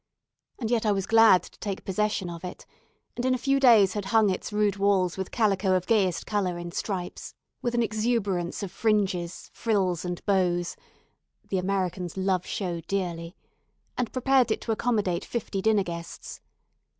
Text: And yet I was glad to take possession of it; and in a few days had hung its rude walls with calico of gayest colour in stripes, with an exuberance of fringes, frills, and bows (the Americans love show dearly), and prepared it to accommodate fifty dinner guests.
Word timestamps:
And 0.57 0.71
yet 0.71 0.83
I 0.83 0.91
was 0.91 1.05
glad 1.05 1.43
to 1.43 1.59
take 1.59 1.85
possession 1.85 2.27
of 2.27 2.43
it; 2.43 2.65
and 3.15 3.23
in 3.23 3.35
a 3.35 3.37
few 3.37 3.59
days 3.59 3.93
had 3.93 4.05
hung 4.05 4.31
its 4.31 4.51
rude 4.51 4.77
walls 4.77 5.15
with 5.15 5.29
calico 5.29 5.75
of 5.75 5.85
gayest 5.85 6.25
colour 6.25 6.57
in 6.57 6.71
stripes, 6.71 7.35
with 7.61 7.75
an 7.75 7.83
exuberance 7.83 8.63
of 8.63 8.71
fringes, 8.71 9.51
frills, 9.53 10.03
and 10.03 10.25
bows 10.25 10.75
(the 11.47 11.59
Americans 11.59 12.17
love 12.17 12.47
show 12.47 12.81
dearly), 12.87 13.35
and 13.95 14.11
prepared 14.11 14.49
it 14.49 14.61
to 14.61 14.71
accommodate 14.71 15.23
fifty 15.23 15.61
dinner 15.61 15.83
guests. 15.83 16.41